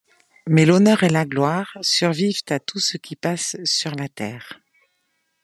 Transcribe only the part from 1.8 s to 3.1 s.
survivent à tout ce